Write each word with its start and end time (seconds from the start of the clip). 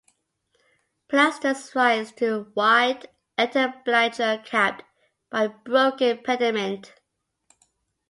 Pilasters 1.09 1.75
rise 1.75 2.11
to 2.13 2.35
a 2.35 2.41
wide 2.55 3.07
entablature 3.37 4.41
capped 4.43 4.83
by 5.29 5.43
a 5.43 5.49
broken 5.49 6.17
pediment. 6.23 6.95